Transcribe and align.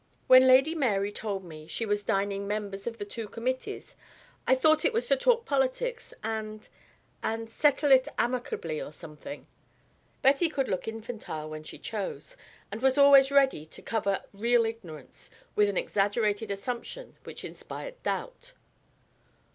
When 0.25 0.47
Lady 0.47 0.73
Mary 0.73 1.11
told 1.11 1.43
me 1.43 1.67
she 1.67 1.85
was 1.85 2.03
dining 2.03 2.47
members 2.47 2.87
of 2.87 2.97
the 2.97 3.05
two 3.05 3.27
Committees, 3.27 3.95
I 4.47 4.55
thought 4.55 4.83
it 4.83 4.93
was 4.93 5.07
to 5.09 5.15
talk 5.15 5.45
politics, 5.45 6.11
and 6.23 6.67
and 7.21 7.47
settle 7.47 7.91
it 7.91 8.07
amicably 8.17 8.81
or 8.81 8.91
something." 8.91 9.45
Betty 10.23 10.49
could 10.49 10.67
look 10.69 10.87
infantile 10.87 11.51
when 11.51 11.63
she 11.63 11.77
chose, 11.77 12.35
and 12.71 12.81
was 12.81 12.97
always 12.97 13.29
ready 13.29 13.63
to 13.67 13.81
cover 13.83 14.23
real 14.33 14.65
ignorance 14.65 15.29
with 15.55 15.69
an 15.69 15.77
exaggerated 15.77 16.49
assumption 16.49 17.15
which 17.23 17.45
inspired 17.45 18.01
doubt. 18.01 18.53